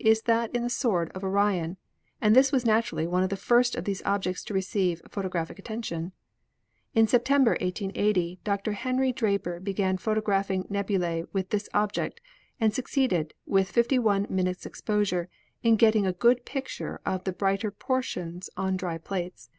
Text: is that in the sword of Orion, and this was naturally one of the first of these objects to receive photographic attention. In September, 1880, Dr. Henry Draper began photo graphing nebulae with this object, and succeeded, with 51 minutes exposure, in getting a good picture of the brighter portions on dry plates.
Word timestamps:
is 0.00 0.22
that 0.22 0.54
in 0.54 0.62
the 0.62 0.70
sword 0.70 1.10
of 1.12 1.24
Orion, 1.24 1.76
and 2.20 2.36
this 2.36 2.52
was 2.52 2.64
naturally 2.64 3.04
one 3.04 3.24
of 3.24 3.30
the 3.30 3.36
first 3.36 3.74
of 3.74 3.82
these 3.84 4.00
objects 4.04 4.44
to 4.44 4.54
receive 4.54 5.02
photographic 5.10 5.58
attention. 5.58 6.12
In 6.94 7.08
September, 7.08 7.56
1880, 7.60 8.38
Dr. 8.44 8.74
Henry 8.74 9.12
Draper 9.12 9.58
began 9.58 9.96
photo 9.98 10.20
graphing 10.20 10.70
nebulae 10.70 11.24
with 11.32 11.50
this 11.50 11.68
object, 11.74 12.20
and 12.60 12.72
succeeded, 12.72 13.34
with 13.44 13.72
51 13.72 14.28
minutes 14.30 14.64
exposure, 14.66 15.28
in 15.64 15.74
getting 15.74 16.06
a 16.06 16.12
good 16.12 16.44
picture 16.44 17.00
of 17.04 17.24
the 17.24 17.32
brighter 17.32 17.72
portions 17.72 18.48
on 18.56 18.76
dry 18.76 18.98
plates. 18.98 19.50